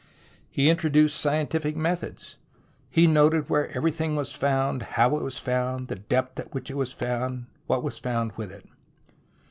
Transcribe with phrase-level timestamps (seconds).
[0.49, 2.37] He introduced scientific methods.
[2.89, 6.75] He noted where everything was found; how it was found; the depth at which it
[6.75, 8.65] was found; what was found with it.